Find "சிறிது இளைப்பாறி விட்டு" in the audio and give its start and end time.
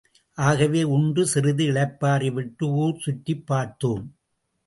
1.27-2.67